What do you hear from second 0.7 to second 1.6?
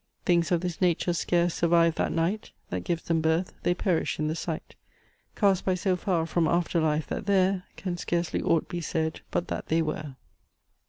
nature scarce